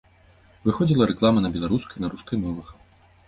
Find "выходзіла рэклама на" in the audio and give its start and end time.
0.69-1.51